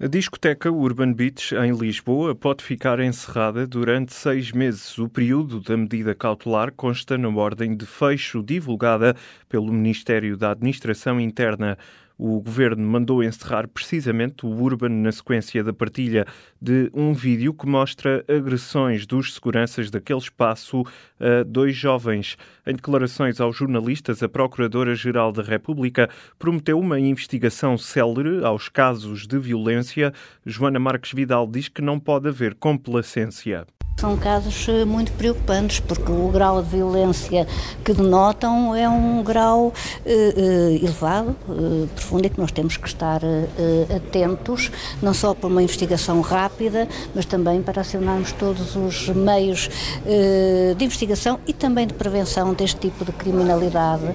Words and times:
A 0.00 0.06
discoteca 0.06 0.70
Urban 0.70 1.12
Beach, 1.12 1.52
em 1.56 1.76
Lisboa, 1.76 2.32
pode 2.32 2.62
ficar 2.62 3.00
encerrada 3.00 3.66
durante 3.66 4.14
seis 4.14 4.52
meses. 4.52 4.96
O 4.96 5.08
período 5.08 5.60
da 5.60 5.76
medida 5.76 6.14
cautelar 6.14 6.70
consta 6.70 7.18
na 7.18 7.28
ordem 7.28 7.76
de 7.76 7.84
fecho 7.84 8.40
divulgada 8.40 9.16
pelo 9.48 9.72
Ministério 9.72 10.36
da 10.36 10.52
Administração 10.52 11.18
Interna. 11.18 11.76
O 12.18 12.40
governo 12.40 12.84
mandou 12.84 13.22
encerrar 13.22 13.68
precisamente 13.68 14.44
o 14.44 14.48
Urban 14.48 14.88
na 14.88 15.12
sequência 15.12 15.62
da 15.62 15.72
partilha 15.72 16.26
de 16.60 16.90
um 16.92 17.12
vídeo 17.12 17.54
que 17.54 17.64
mostra 17.64 18.24
agressões 18.28 19.06
dos 19.06 19.34
seguranças 19.34 19.88
daquele 19.88 20.18
espaço 20.18 20.82
a 21.20 21.44
dois 21.44 21.76
jovens. 21.76 22.36
Em 22.66 22.74
declarações 22.74 23.40
aos 23.40 23.56
jornalistas, 23.56 24.20
a 24.20 24.28
Procuradora-Geral 24.28 25.30
da 25.30 25.44
República 25.44 26.10
prometeu 26.40 26.80
uma 26.80 26.98
investigação 26.98 27.78
célere 27.78 28.44
aos 28.44 28.68
casos 28.68 29.24
de 29.24 29.38
violência. 29.38 30.12
Joana 30.44 30.80
Marques 30.80 31.12
Vidal 31.12 31.46
diz 31.46 31.68
que 31.68 31.80
não 31.80 32.00
pode 32.00 32.26
haver 32.26 32.56
complacência. 32.56 33.64
São 33.98 34.16
casos 34.16 34.68
eh, 34.68 34.84
muito 34.84 35.10
preocupantes, 35.10 35.80
porque 35.80 36.12
o 36.12 36.28
grau 36.28 36.62
de 36.62 36.68
violência 36.68 37.48
que 37.84 37.92
denotam 37.92 38.72
é 38.72 38.88
um 38.88 39.24
grau 39.24 39.72
eh, 40.06 40.34
eh 40.36 40.78
elevado, 40.80 41.34
eh, 41.50 41.88
profundo, 41.96 42.24
e 42.24 42.30
que 42.30 42.40
nós 42.40 42.52
temos 42.52 42.76
que 42.76 42.86
estar 42.86 43.20
eh, 43.24 43.48
eh, 43.58 43.96
atentos, 43.96 44.70
não 45.02 45.12
só 45.12 45.34
para 45.34 45.48
uma 45.48 45.60
investigação 45.64 46.20
rápida, 46.20 46.86
mas 47.12 47.24
também 47.24 47.60
para 47.60 47.80
acionarmos 47.80 48.30
todos 48.30 48.76
os 48.76 49.08
meios 49.08 49.68
de 50.76 50.84
investigação 50.84 51.40
e 51.44 51.52
também 51.52 51.86
de 51.86 51.94
prevenção 51.94 52.54
deste 52.54 52.78
tipo 52.78 53.04
de 53.04 53.10
criminalidade, 53.10 54.14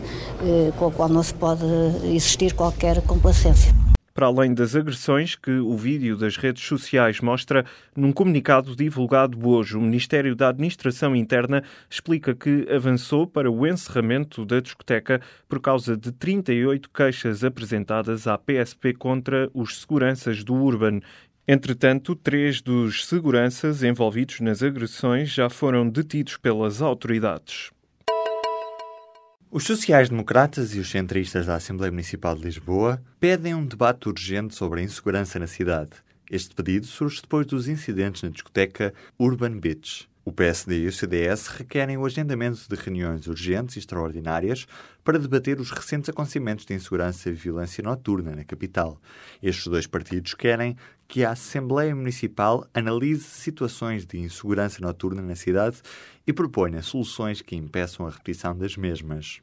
com 0.77 0.87
a 0.87 0.91
qual 0.91 1.09
não 1.09 1.23
se 1.23 1.33
pode 1.33 1.65
existir 2.05 2.53
qualquer 2.53 3.01
complacência. 3.01 3.82
Para 4.13 4.27
além 4.27 4.53
das 4.53 4.75
agressões 4.75 5.35
que 5.35 5.49
o 5.49 5.75
vídeo 5.75 6.15
das 6.15 6.37
redes 6.37 6.63
sociais 6.63 7.19
mostra, 7.19 7.65
num 7.95 8.11
comunicado 8.11 8.75
divulgado 8.75 9.49
hoje, 9.49 9.75
o 9.75 9.81
Ministério 9.81 10.35
da 10.35 10.49
Administração 10.49 11.15
Interna 11.15 11.63
explica 11.89 12.35
que 12.35 12.67
avançou 12.69 13.25
para 13.25 13.49
o 13.49 13.65
encerramento 13.65 14.45
da 14.45 14.59
discoteca 14.59 15.19
por 15.49 15.59
causa 15.59 15.97
de 15.97 16.11
38 16.11 16.91
queixas 16.91 17.43
apresentadas 17.43 18.27
à 18.27 18.37
PSP 18.37 18.93
contra 18.93 19.49
os 19.51 19.81
seguranças 19.81 20.43
do 20.43 20.53
Urban. 20.53 20.99
Entretanto, 21.47 22.15
três 22.15 22.61
dos 22.61 23.07
seguranças 23.07 23.81
envolvidos 23.81 24.41
nas 24.41 24.61
agressões 24.61 25.29
já 25.29 25.49
foram 25.49 25.89
detidos 25.89 26.37
pelas 26.37 26.83
autoridades. 26.83 27.71
Os 29.55 29.65
sociais-democratas 29.65 30.73
e 30.73 30.79
os 30.79 30.89
centristas 30.89 31.45
da 31.45 31.53
Assembleia 31.53 31.91
Municipal 31.91 32.35
de 32.35 32.41
Lisboa 32.41 32.99
pedem 33.19 33.53
um 33.53 33.63
debate 33.63 34.09
urgente 34.09 34.55
sobre 34.55 34.79
a 34.81 34.83
insegurança 34.83 35.37
na 35.37 35.45
cidade. 35.45 35.91
Este 36.27 36.55
pedido 36.55 36.87
surge 36.87 37.21
depois 37.21 37.45
dos 37.45 37.67
incidentes 37.67 38.23
na 38.23 38.29
discoteca 38.29 38.91
Urban 39.19 39.59
Beach. 39.59 40.09
O 40.25 40.31
PSD 40.31 40.83
e 40.83 40.87
o 40.87 40.91
CDS 40.91 41.47
requerem 41.47 41.97
o 41.97 42.05
agendamento 42.05 42.61
de 42.69 42.75
reuniões 42.75 43.27
urgentes 43.27 43.75
e 43.75 43.79
extraordinárias 43.79 44.65
para 45.03 45.19
debater 45.19 45.59
os 45.59 45.69
recentes 45.69 46.09
acontecimentos 46.09 46.65
de 46.65 46.73
insegurança 46.73 47.29
e 47.29 47.33
violência 47.33 47.83
noturna 47.83 48.33
na 48.33 48.45
capital. 48.45 49.01
Estes 49.41 49.67
dois 49.67 49.85
partidos 49.85 50.33
querem 50.33 50.77
que 51.09 51.25
a 51.25 51.31
Assembleia 51.31 51.93
Municipal 51.93 52.65
analise 52.73 53.23
situações 53.23 54.05
de 54.05 54.17
insegurança 54.17 54.79
noturna 54.79 55.21
na 55.21 55.35
cidade 55.35 55.81
e 56.25 56.31
proponha 56.31 56.81
soluções 56.81 57.41
que 57.41 57.57
impeçam 57.57 58.07
a 58.07 58.09
repetição 58.09 58.57
das 58.57 58.77
mesmas. 58.77 59.41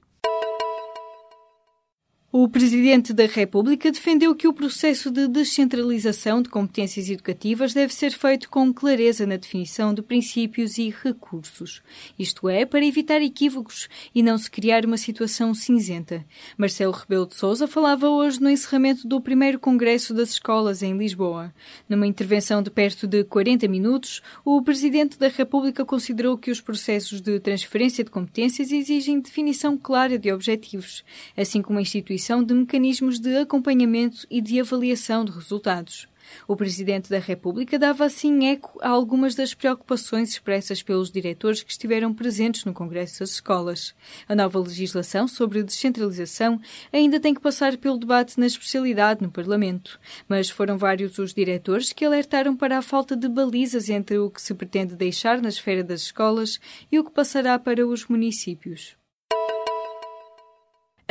O 2.32 2.48
Presidente 2.48 3.12
da 3.12 3.26
República 3.26 3.90
defendeu 3.90 4.36
que 4.36 4.46
o 4.46 4.52
processo 4.52 5.10
de 5.10 5.26
descentralização 5.26 6.40
de 6.40 6.48
competências 6.48 7.10
educativas 7.10 7.74
deve 7.74 7.92
ser 7.92 8.12
feito 8.12 8.48
com 8.48 8.72
clareza 8.72 9.26
na 9.26 9.34
definição 9.34 9.92
de 9.92 10.00
princípios 10.00 10.78
e 10.78 10.94
recursos. 11.02 11.82
Isto 12.16 12.48
é, 12.48 12.64
para 12.64 12.86
evitar 12.86 13.20
equívocos 13.20 13.88
e 14.14 14.22
não 14.22 14.38
se 14.38 14.48
criar 14.48 14.86
uma 14.86 14.96
situação 14.96 15.52
cinzenta. 15.52 16.24
Marcelo 16.56 16.92
Rebelo 16.92 17.26
de 17.26 17.34
Sousa 17.34 17.66
falava 17.66 18.08
hoje 18.08 18.40
no 18.40 18.48
encerramento 18.48 19.08
do 19.08 19.20
primeiro 19.20 19.58
Congresso 19.58 20.14
das 20.14 20.30
Escolas 20.30 20.84
em 20.84 20.96
Lisboa. 20.96 21.52
Numa 21.88 22.06
intervenção 22.06 22.62
de 22.62 22.70
perto 22.70 23.08
de 23.08 23.24
40 23.24 23.66
minutos, 23.66 24.22
o 24.44 24.62
Presidente 24.62 25.18
da 25.18 25.26
República 25.26 25.84
considerou 25.84 26.38
que 26.38 26.52
os 26.52 26.60
processos 26.60 27.20
de 27.20 27.40
transferência 27.40 28.04
de 28.04 28.10
competências 28.10 28.70
exigem 28.70 29.18
definição 29.18 29.76
clara 29.76 30.16
de 30.16 30.30
objetivos, 30.32 31.02
assim 31.36 31.60
como 31.60 31.80
a 31.80 31.82
instituição 31.82 32.19
instituição 32.20 32.44
de 32.44 32.52
mecanismos 32.52 33.18
de 33.18 33.38
acompanhamento 33.38 34.26
e 34.30 34.42
de 34.42 34.60
avaliação 34.60 35.24
de 35.24 35.32
resultados. 35.32 36.06
O 36.46 36.54
Presidente 36.54 37.08
da 37.08 37.18
República 37.18 37.78
dava 37.78 38.04
assim 38.04 38.46
eco 38.46 38.78
a 38.82 38.90
algumas 38.90 39.34
das 39.34 39.54
preocupações 39.54 40.28
expressas 40.28 40.82
pelos 40.82 41.10
diretores 41.10 41.62
que 41.62 41.72
estiveram 41.72 42.12
presentes 42.12 42.64
no 42.66 42.74
Congresso 42.74 43.20
das 43.20 43.30
Escolas. 43.30 43.94
A 44.28 44.34
nova 44.34 44.58
legislação 44.58 45.26
sobre 45.26 45.62
descentralização 45.62 46.60
ainda 46.92 47.18
tem 47.18 47.32
que 47.32 47.40
passar 47.40 47.78
pelo 47.78 47.98
debate 47.98 48.38
na 48.38 48.46
especialidade 48.46 49.22
no 49.22 49.30
Parlamento, 49.30 49.98
mas 50.28 50.50
foram 50.50 50.76
vários 50.76 51.18
os 51.18 51.32
diretores 51.32 51.90
que 51.90 52.04
alertaram 52.04 52.54
para 52.54 52.78
a 52.78 52.82
falta 52.82 53.16
de 53.16 53.28
balizas 53.28 53.88
entre 53.88 54.18
o 54.18 54.30
que 54.30 54.42
se 54.42 54.52
pretende 54.52 54.94
deixar 54.94 55.40
na 55.40 55.48
esfera 55.48 55.82
das 55.82 56.02
escolas 56.02 56.60
e 56.92 56.98
o 56.98 57.04
que 57.04 57.10
passará 57.10 57.58
para 57.58 57.84
os 57.86 58.06
municípios. 58.06 58.99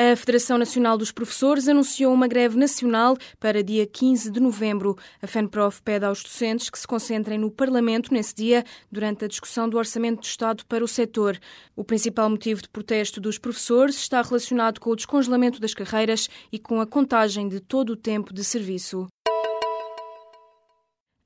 A 0.01 0.15
Federação 0.15 0.57
Nacional 0.57 0.97
dos 0.97 1.11
Professores 1.11 1.67
anunciou 1.67 2.13
uma 2.13 2.25
greve 2.25 2.57
nacional 2.57 3.17
para 3.37 3.61
dia 3.61 3.85
15 3.85 4.31
de 4.31 4.39
novembro. 4.39 4.97
A 5.21 5.27
FENPROF 5.27 5.81
pede 5.81 6.05
aos 6.05 6.23
docentes 6.23 6.69
que 6.69 6.79
se 6.79 6.87
concentrem 6.87 7.37
no 7.37 7.51
Parlamento 7.51 8.13
nesse 8.13 8.33
dia 8.33 8.63
durante 8.89 9.25
a 9.25 9.27
discussão 9.27 9.67
do 9.67 9.77
Orçamento 9.77 10.21
de 10.21 10.27
Estado 10.27 10.65
para 10.67 10.85
o 10.85 10.87
setor. 10.87 11.37
O 11.75 11.83
principal 11.83 12.29
motivo 12.29 12.61
de 12.61 12.69
protesto 12.69 13.19
dos 13.19 13.37
professores 13.37 13.97
está 13.97 14.21
relacionado 14.21 14.79
com 14.79 14.89
o 14.89 14.95
descongelamento 14.95 15.59
das 15.59 15.73
carreiras 15.73 16.29
e 16.49 16.57
com 16.57 16.79
a 16.79 16.87
contagem 16.87 17.49
de 17.49 17.59
todo 17.59 17.89
o 17.89 17.97
tempo 17.97 18.33
de 18.33 18.45
serviço. 18.45 19.05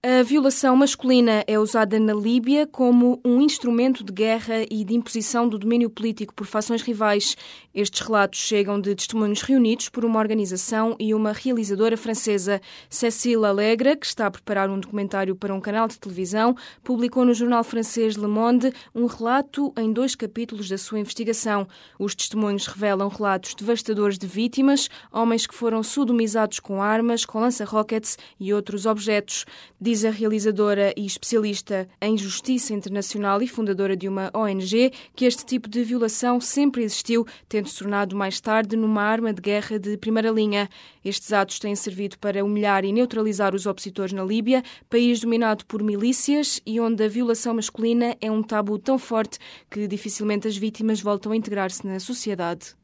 A 0.06 0.22
violação 0.22 0.76
masculina 0.76 1.46
é 1.48 1.58
usada 1.58 1.98
na 1.98 2.14
Líbia 2.14 2.68
como 2.68 3.22
um 3.24 3.40
instrumento 3.40 4.04
de 4.04 4.12
guerra 4.12 4.66
e 4.70 4.84
de 4.84 4.94
imposição 4.94 5.48
do 5.48 5.58
domínio 5.58 5.90
político 5.90 6.34
por 6.34 6.46
fações 6.46 6.82
rivais. 6.82 7.38
Estes 7.74 8.02
relatos 8.02 8.38
chegam 8.38 8.82
de 8.82 8.94
testemunhos 8.96 9.42
reunidos 9.42 9.88
por 9.88 10.04
uma 10.04 10.20
organização 10.20 10.94
e 11.00 11.14
uma 11.14 11.32
realizadora 11.32 11.96
francesa. 11.96 12.60
Cécile 12.90 13.46
Alegre, 13.46 13.96
que 13.96 14.06
está 14.06 14.28
a 14.28 14.32
preparar 14.32 14.70
um 14.70 14.78
documentário 14.78 15.38
para 15.38 15.54
um 15.56 15.62
canal 15.62 15.88
de 15.88 15.98
televisão, 15.98 16.54
publicou 16.84 17.24
no 17.24 17.34
jornal 17.34 17.64
francês 17.64 18.18
Le 18.18 18.28
Monde 18.28 18.74
um 18.94 19.06
relato 19.06 19.74
em 19.78 19.94
dois 19.94 20.16
capítulos 20.16 20.68
da 20.68 20.78
sua 20.78 21.00
investigação. 21.00 21.66
Os 21.98 22.14
testemunhos 22.14 22.68
revelam 22.68 23.08
relatos 23.08 23.56
devastadores 23.56 24.18
de 24.18 24.28
vítimas, 24.28 24.90
homens 25.14 25.48
que 25.48 25.56
foram 25.56 25.82
sodomizados 25.82 26.60
com 26.60 26.82
armas, 26.82 27.24
com 27.24 27.40
lança-rockets 27.40 28.18
e 28.38 28.54
outros 28.54 28.86
objetos. 28.86 29.46
Diz 29.80 29.93
a 30.04 30.10
realizadora 30.10 30.92
e 30.98 31.06
especialista 31.06 31.88
em 32.02 32.18
justiça 32.18 32.74
internacional 32.74 33.42
e 33.44 33.48
fundadora 33.48 33.96
de 33.96 34.10
uma 34.10 34.32
ONG 34.34 34.92
que 35.16 35.26
este 35.26 35.46
tipo 35.46 35.70
de 35.70 35.84
violação 35.84 36.42
sempre 36.42 36.84
existiu, 36.84 37.28
tendo 37.48 37.70
se 37.70 37.78
tornado 37.78 38.16
mais 38.16 38.42
tarde 38.42 38.76
numa 38.76 39.04
arma 39.04 39.32
de 39.32 39.40
guerra 39.40 39.78
de 39.78 39.96
primeira 39.96 40.32
linha. 40.32 40.68
Estes 41.06 41.32
atos 41.32 41.60
têm 41.60 41.76
servido 41.76 42.18
para 42.18 42.44
humilhar 42.44 42.84
e 42.84 42.92
neutralizar 42.92 43.54
os 43.54 43.68
opositores 43.68 44.14
na 44.14 44.24
Líbia, 44.24 44.64
país 44.90 45.20
dominado 45.20 45.64
por 45.68 45.84
milícias 45.84 46.60
e 46.66 46.80
onde 46.80 47.04
a 47.04 47.08
violação 47.08 47.54
masculina 47.54 48.18
é 48.20 48.32
um 48.32 48.42
tabu 48.42 48.80
tão 48.80 48.98
forte 48.98 49.38
que 49.70 49.88
dificilmente 49.88 50.48
as 50.48 50.58
vítimas 50.58 51.00
voltam 51.00 51.32
a 51.32 51.36
integrar-se 51.36 51.86
na 51.86 52.00
sociedade. 52.00 52.83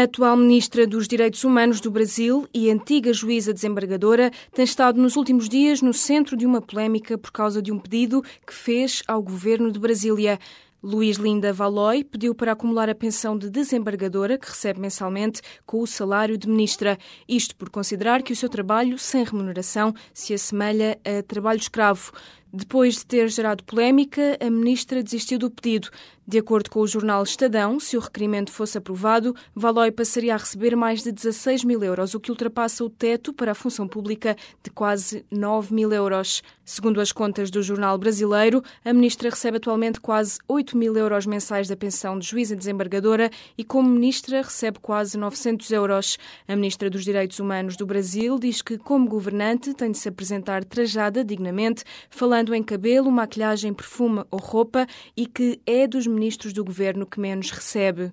A 0.00 0.04
atual 0.04 0.34
Ministra 0.34 0.86
dos 0.86 1.06
Direitos 1.06 1.44
Humanos 1.44 1.78
do 1.78 1.90
Brasil 1.90 2.48
e 2.54 2.70
antiga 2.70 3.12
juíza 3.12 3.52
desembargadora 3.52 4.30
tem 4.50 4.64
estado 4.64 4.98
nos 4.98 5.14
últimos 5.14 5.46
dias 5.46 5.82
no 5.82 5.92
centro 5.92 6.38
de 6.38 6.46
uma 6.46 6.62
polémica 6.62 7.18
por 7.18 7.30
causa 7.30 7.60
de 7.60 7.70
um 7.70 7.78
pedido 7.78 8.22
que 8.46 8.54
fez 8.54 9.02
ao 9.06 9.22
governo 9.22 9.70
de 9.70 9.78
Brasília. 9.78 10.38
Luís 10.82 11.18
Linda 11.18 11.52
Valoy 11.52 12.02
pediu 12.02 12.34
para 12.34 12.52
acumular 12.52 12.88
a 12.88 12.94
pensão 12.94 13.36
de 13.36 13.50
desembargadora 13.50 14.38
que 14.38 14.48
recebe 14.48 14.80
mensalmente 14.80 15.42
com 15.66 15.82
o 15.82 15.86
salário 15.86 16.38
de 16.38 16.48
ministra. 16.48 16.96
Isto 17.28 17.54
por 17.54 17.68
considerar 17.68 18.22
que 18.22 18.32
o 18.32 18.36
seu 18.36 18.48
trabalho 18.48 18.98
sem 18.98 19.22
remuneração 19.22 19.92
se 20.14 20.32
assemelha 20.32 20.98
a 21.04 21.22
trabalho 21.22 21.60
escravo. 21.60 22.10
Depois 22.50 22.94
de 22.94 23.06
ter 23.06 23.28
gerado 23.28 23.62
polémica, 23.62 24.38
a 24.40 24.50
ministra 24.50 25.02
desistiu 25.02 25.38
do 25.38 25.50
pedido. 25.50 25.90
De 26.30 26.38
acordo 26.38 26.70
com 26.70 26.78
o 26.78 26.86
jornal 26.86 27.24
Estadão, 27.24 27.80
se 27.80 27.96
o 27.96 28.00
requerimento 28.00 28.52
fosse 28.52 28.78
aprovado, 28.78 29.34
Valoy 29.52 29.90
passaria 29.90 30.32
a 30.32 30.36
receber 30.36 30.76
mais 30.76 31.02
de 31.02 31.10
16 31.10 31.64
mil 31.64 31.82
euros, 31.82 32.14
o 32.14 32.20
que 32.20 32.30
ultrapassa 32.30 32.84
o 32.84 32.88
teto 32.88 33.32
para 33.32 33.50
a 33.50 33.54
função 33.54 33.88
pública 33.88 34.36
de 34.62 34.70
quase 34.70 35.26
9 35.28 35.74
mil 35.74 35.92
euros. 35.92 36.40
Segundo 36.64 37.00
as 37.00 37.10
contas 37.10 37.50
do 37.50 37.60
jornal 37.64 37.98
brasileiro, 37.98 38.62
a 38.84 38.92
ministra 38.92 39.28
recebe 39.28 39.56
atualmente 39.56 39.98
quase 39.98 40.38
8 40.46 40.76
mil 40.76 40.96
euros 40.96 41.26
mensais 41.26 41.66
da 41.66 41.76
pensão 41.76 42.16
de 42.16 42.28
juíza 42.28 42.54
desembargadora 42.54 43.28
e, 43.58 43.64
como 43.64 43.88
ministra, 43.88 44.40
recebe 44.40 44.78
quase 44.78 45.18
900 45.18 45.68
euros. 45.72 46.16
A 46.46 46.54
ministra 46.54 46.88
dos 46.88 47.02
Direitos 47.02 47.40
Humanos 47.40 47.76
do 47.76 47.84
Brasil 47.84 48.38
diz 48.38 48.62
que, 48.62 48.78
como 48.78 49.08
governante, 49.08 49.74
tem 49.74 49.90
de 49.90 49.98
se 49.98 50.08
apresentar 50.08 50.64
trajada 50.64 51.24
dignamente, 51.24 51.82
falando 52.08 52.54
em 52.54 52.62
cabelo, 52.62 53.10
maquilhagem, 53.10 53.74
perfume 53.74 54.22
ou 54.30 54.38
roupa 54.38 54.86
e 55.16 55.26
que 55.26 55.60
é 55.66 55.88
dos 55.88 56.06
ministros 56.06 56.19
do 56.52 56.64
governo 56.64 57.06
que 57.06 57.20
menos 57.20 57.50
recebe. 57.50 58.12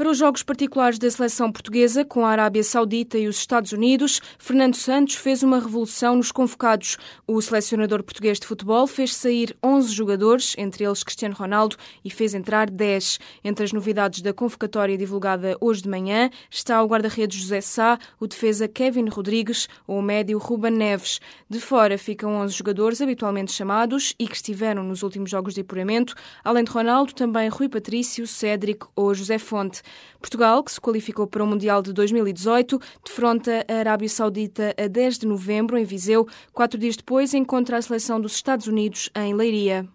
Para 0.00 0.08
os 0.08 0.16
jogos 0.16 0.42
particulares 0.42 0.98
da 0.98 1.10
seleção 1.10 1.52
portuguesa 1.52 2.06
com 2.06 2.24
a 2.24 2.30
Arábia 2.30 2.64
Saudita 2.64 3.18
e 3.18 3.28
os 3.28 3.36
Estados 3.36 3.70
Unidos, 3.72 4.18
Fernando 4.38 4.74
Santos 4.74 5.16
fez 5.16 5.42
uma 5.42 5.60
revolução 5.60 6.16
nos 6.16 6.32
convocados. 6.32 6.96
O 7.26 7.38
selecionador 7.42 8.02
português 8.02 8.40
de 8.40 8.46
futebol 8.46 8.86
fez 8.86 9.14
sair 9.14 9.54
11 9.62 9.92
jogadores, 9.92 10.54
entre 10.56 10.84
eles 10.84 11.04
Cristiano 11.04 11.34
Ronaldo, 11.34 11.76
e 12.02 12.08
fez 12.08 12.32
entrar 12.32 12.70
10. 12.70 13.18
Entre 13.44 13.62
as 13.62 13.74
novidades 13.74 14.22
da 14.22 14.32
convocatória 14.32 14.96
divulgada 14.96 15.54
hoje 15.60 15.82
de 15.82 15.90
manhã 15.90 16.30
está 16.50 16.82
o 16.82 16.86
guarda-redes 16.86 17.38
José 17.38 17.60
Sá, 17.60 17.98
o 18.18 18.26
defesa 18.26 18.66
Kevin 18.66 19.10
Rodrigues 19.10 19.68
ou 19.86 19.98
o 19.98 20.02
médio 20.02 20.38
Ruben 20.38 20.72
Neves. 20.72 21.20
De 21.46 21.60
fora 21.60 21.98
ficam 21.98 22.36
11 22.36 22.54
jogadores 22.54 23.02
habitualmente 23.02 23.52
chamados 23.52 24.14
e 24.18 24.26
que 24.26 24.36
estiveram 24.36 24.82
nos 24.82 25.02
últimos 25.02 25.28
jogos 25.28 25.52
de 25.52 25.60
apuramento, 25.60 26.14
além 26.42 26.64
de 26.64 26.70
Ronaldo, 26.70 27.12
também 27.12 27.50
Rui 27.50 27.68
Patrício, 27.68 28.26
Cédric 28.26 28.86
ou 28.96 29.12
José 29.12 29.36
Fonte. 29.36 29.82
Portugal, 30.20 30.62
que 30.62 30.72
se 30.72 30.80
qualificou 30.80 31.26
para 31.26 31.42
o 31.42 31.46
Mundial 31.46 31.82
de 31.82 31.92
2018, 31.92 32.78
defronta 33.04 33.64
a 33.68 33.74
Arábia 33.74 34.08
Saudita 34.08 34.74
a 34.76 34.86
10 34.86 35.18
de 35.20 35.26
novembro 35.26 35.78
em 35.78 35.84
Viseu. 35.84 36.26
Quatro 36.52 36.78
dias 36.78 36.96
depois, 36.96 37.34
encontra 37.34 37.76
a 37.76 37.82
seleção 37.82 38.20
dos 38.20 38.34
Estados 38.34 38.66
Unidos 38.66 39.10
em 39.14 39.34
Leiria. 39.34 39.88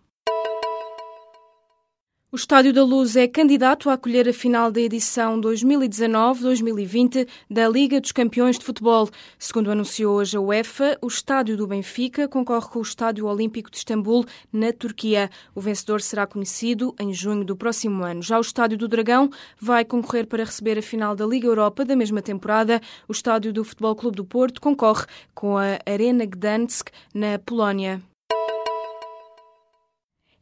O 2.35 2.37
Estádio 2.37 2.73
da 2.73 2.83
Luz 2.83 3.15
é 3.15 3.29
candidato 3.29 3.89
a 3.89 3.93
acolher 3.93 4.27
a 4.27 4.33
final 4.33 4.69
da 4.69 4.81
edição 4.81 5.39
2019-2020 5.39 7.25
da 7.49 7.65
Liga 7.69 8.01
dos 8.01 8.11
Campeões 8.11 8.59
de 8.59 8.65
Futebol. 8.65 9.09
Segundo 9.39 9.71
anunciou 9.71 10.17
hoje 10.17 10.35
a 10.35 10.41
UEFA, 10.41 10.97
o 11.01 11.07
estádio 11.07 11.55
do 11.55 11.65
Benfica 11.65 12.27
concorre 12.27 12.67
com 12.67 12.79
o 12.79 12.81
Estádio 12.81 13.25
Olímpico 13.25 13.71
de 13.71 13.77
Istambul, 13.77 14.25
na 14.51 14.73
Turquia. 14.73 15.29
O 15.55 15.61
vencedor 15.61 16.01
será 16.01 16.27
conhecido 16.27 16.93
em 16.99 17.13
junho 17.13 17.45
do 17.45 17.55
próximo 17.55 18.03
ano. 18.03 18.21
Já 18.21 18.37
o 18.37 18.41
Estádio 18.41 18.77
do 18.77 18.89
Dragão 18.89 19.29
vai 19.57 19.85
concorrer 19.85 20.27
para 20.27 20.43
receber 20.43 20.77
a 20.77 20.81
final 20.81 21.15
da 21.15 21.25
Liga 21.25 21.47
Europa 21.47 21.85
da 21.85 21.95
mesma 21.95 22.21
temporada. 22.21 22.81
O 23.07 23.13
Estádio 23.13 23.53
do 23.53 23.63
Futebol 23.63 23.95
Clube 23.95 24.17
do 24.17 24.25
Porto 24.25 24.59
concorre 24.59 25.05
com 25.33 25.57
a 25.57 25.79
Arena 25.85 26.25
Gdansk, 26.25 26.89
na 27.13 27.39
Polónia. 27.39 28.03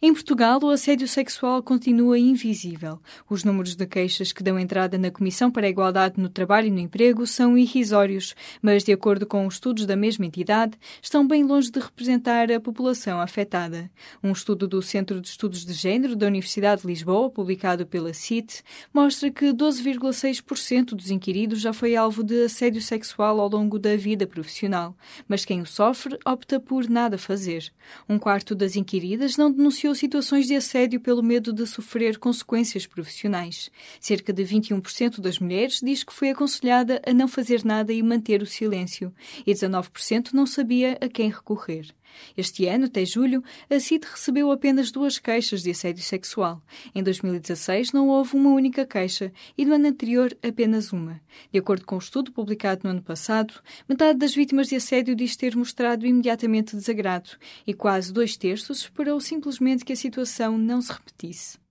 Em 0.05 0.13
Portugal, 0.13 0.59
o 0.61 0.69
assédio 0.69 1.07
sexual 1.07 1.63
continua 1.63 2.19
invisível. 2.19 2.99
Os 3.29 3.45
números 3.45 3.73
de 3.73 3.87
queixas 3.87 4.33
que 4.33 4.43
dão 4.43 4.59
entrada 4.59 4.97
na 4.97 5.09
Comissão 5.09 5.49
para 5.49 5.65
a 5.65 5.69
Igualdade 5.69 6.19
no 6.19 6.27
Trabalho 6.27 6.67
e 6.67 6.71
no 6.71 6.79
Emprego 6.79 7.25
são 7.25 7.57
irrisórios, 7.57 8.35
mas, 8.61 8.83
de 8.83 8.91
acordo 8.91 9.25
com 9.25 9.47
estudos 9.47 9.85
da 9.85 9.95
mesma 9.95 10.25
entidade, 10.25 10.77
estão 11.01 11.25
bem 11.25 11.45
longe 11.45 11.71
de 11.71 11.79
representar 11.79 12.51
a 12.51 12.59
população 12.59 13.21
afetada. 13.21 13.89
Um 14.21 14.33
estudo 14.33 14.67
do 14.67 14.81
Centro 14.81 15.21
de 15.21 15.29
Estudos 15.29 15.65
de 15.65 15.71
Gênero 15.71 16.17
da 16.17 16.27
Universidade 16.27 16.81
de 16.81 16.87
Lisboa, 16.87 17.29
publicado 17.29 17.85
pela 17.85 18.13
CIT, 18.13 18.61
mostra 18.93 19.31
que 19.31 19.53
12,6% 19.53 20.95
dos 20.95 21.11
inquiridos 21.11 21.61
já 21.61 21.71
foi 21.71 21.95
alvo 21.95 22.25
de 22.25 22.43
assédio 22.43 22.81
sexual 22.81 23.39
ao 23.39 23.47
longo 23.47 23.79
da 23.79 23.95
vida 23.95 24.27
profissional, 24.27 24.97
mas 25.29 25.45
quem 25.45 25.61
o 25.61 25.65
sofre 25.65 26.19
opta 26.25 26.59
por 26.59 26.89
nada 26.89 27.17
fazer. 27.17 27.71
Um 28.09 28.19
quarto 28.19 28.53
das 28.53 28.75
inquiridas 28.75 29.37
não 29.37 29.49
denunciou 29.49 29.92
situações 29.95 30.47
de 30.47 30.55
assédio 30.55 30.99
pelo 30.99 31.23
medo 31.23 31.53
de 31.53 31.65
sofrer 31.65 32.17
consequências 32.17 32.85
profissionais. 32.85 33.71
Cerca 33.99 34.31
de 34.33 34.43
21% 34.43 35.19
das 35.19 35.39
mulheres 35.39 35.79
diz 35.83 36.03
que 36.03 36.13
foi 36.13 36.29
aconselhada 36.29 37.01
a 37.05 37.13
não 37.13 37.27
fazer 37.27 37.63
nada 37.63 37.91
e 37.93 38.01
manter 38.03 38.41
o 38.41 38.45
silêncio, 38.45 39.13
e 39.45 39.53
19% 39.53 40.33
não 40.33 40.45
sabia 40.45 40.97
a 41.01 41.07
quem 41.07 41.29
recorrer. 41.29 41.93
Este 42.35 42.65
ano, 42.67 42.85
até 42.85 43.05
julho, 43.05 43.43
a 43.69 43.79
CID 43.79 44.05
recebeu 44.05 44.51
apenas 44.51 44.91
duas 44.91 45.19
queixas 45.19 45.61
de 45.61 45.71
assédio 45.71 46.03
sexual. 46.03 46.61
Em 46.93 47.03
2016 47.03 47.91
não 47.91 48.09
houve 48.09 48.35
uma 48.35 48.51
única 48.51 48.85
queixa 48.85 49.31
e 49.57 49.65
no 49.65 49.75
ano 49.75 49.87
anterior 49.87 50.35
apenas 50.41 50.93
uma. 50.93 51.21
De 51.51 51.59
acordo 51.59 51.85
com 51.85 51.95
um 51.95 51.99
estudo 51.99 52.31
publicado 52.31 52.81
no 52.83 52.89
ano 52.89 53.01
passado, 53.01 53.53
metade 53.87 54.19
das 54.19 54.33
vítimas 54.33 54.67
de 54.67 54.75
assédio 54.75 55.15
diz 55.15 55.35
ter 55.35 55.55
mostrado 55.55 56.05
imediatamente 56.05 56.75
desagrado 56.75 57.31
e 57.65 57.73
quase 57.73 58.11
dois 58.11 58.37
terços 58.37 58.79
esperou 58.79 59.19
simplesmente 59.19 59.85
que 59.85 59.93
a 59.93 59.95
situação 59.95 60.57
não 60.57 60.81
se 60.81 60.91
repetisse. 60.91 61.63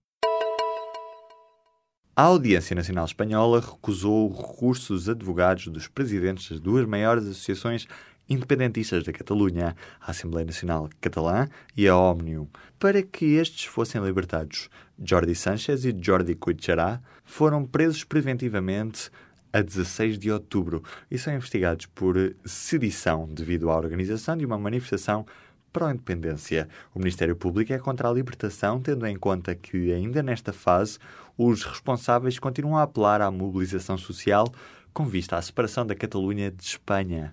A 2.15 2.25
Audiência 2.25 2.77
Nacional 2.77 3.07
Espanhola 3.07 3.59
recusou 3.59 4.31
o 4.31 4.37
recurso 4.37 4.93
dos 4.93 5.09
advogados 5.09 5.69
dos 5.69 5.89
presidentes 5.89 6.51
das 6.51 6.61
duas 6.61 6.87
maiores 6.87 7.25
associações 7.25 7.89
independentistas 8.33 9.05
da 9.05 9.13
Catalunha, 9.13 9.77
a 10.01 10.11
Assembleia 10.11 10.47
Nacional 10.47 10.89
Catalã 11.01 11.49
e 11.77 11.87
a 11.87 11.97
Òmnium, 11.97 12.49
para 12.79 13.03
que 13.03 13.35
estes 13.35 13.65
fossem 13.65 14.03
libertados. 14.03 14.69
Jordi 15.03 15.35
Sánchez 15.35 15.85
e 15.85 15.97
Jordi 16.01 16.35
Cuichará 16.35 17.01
foram 17.25 17.65
presos 17.65 18.05
preventivamente 18.05 19.11
a 19.53 19.61
16 19.61 20.19
de 20.19 20.31
outubro 20.31 20.83
e 21.11 21.19
são 21.19 21.35
investigados 21.35 21.87
por 21.87 22.17
sedição 22.45 23.29
devido 23.29 23.71
à 23.71 23.77
organização 23.77 24.37
de 24.37 24.47
uma 24.47 24.59
manifestação 24.59 25.27
pró-independência. 25.73 26.69
O 26.95 26.99
Ministério 26.99 27.37
Público 27.37 27.73
é 27.73 27.79
contra 27.79 28.09
a 28.09 28.13
libertação, 28.13 28.81
tendo 28.81 29.07
em 29.07 29.17
conta 29.17 29.55
que, 29.55 29.93
ainda 29.93 30.23
nesta 30.23 30.53
fase, 30.53 30.99
os 31.37 31.65
responsáveis 31.65 32.39
continuam 32.39 32.77
a 32.77 32.83
apelar 32.83 33.21
à 33.21 33.31
mobilização 33.31 33.97
social 33.97 34.47
com 34.93 35.07
vista 35.07 35.37
à 35.37 35.43
separação 35.43 35.87
da 35.87 35.95
Catalunha 35.95 36.51
de 36.51 36.63
Espanha. 36.63 37.33